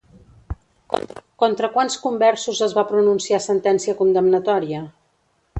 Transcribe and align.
Contra 1.43 1.69
quants 1.75 1.99
conversos 2.07 2.63
es 2.69 2.75
va 2.81 2.87
pronunciar 2.95 3.43
sentència 3.49 3.99
condemnatòria? 4.03 4.85